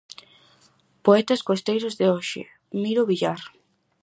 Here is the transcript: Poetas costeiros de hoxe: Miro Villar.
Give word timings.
Poetas 1.05 1.41
costeiros 1.49 1.93
de 1.99 2.05
hoxe: 2.13 2.41
Miro 2.81 3.03
Villar. 3.09 3.41